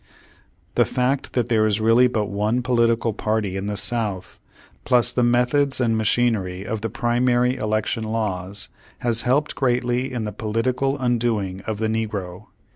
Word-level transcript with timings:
The 0.73 0.83
fact 0.85 1.33
that 1.33 1.47
there 1.47 1.67
is 1.67 1.79
really 1.79 2.07
but 2.07 2.25
one 2.25 2.63
political 2.63 3.13
party 3.13 3.55
in 3.55 3.67
the 3.67 3.77
South, 3.77 4.39
plus 4.83 5.11
the 5.11 5.21
methods 5.21 5.79
and 5.79 5.95
ma 5.95 6.03
chinery 6.03 6.65
of 6.65 6.81
the 6.81 6.89
primary 6.89 7.55
election 7.55 8.05
laws, 8.05 8.67
has 9.01 9.21
helped 9.21 9.53
greatly 9.53 10.11
in 10.11 10.23
the 10.23 10.31
political 10.31 10.97
undoing 10.97 11.61
of 11.67 11.77
the 11.77 11.87
negro. 11.87 12.47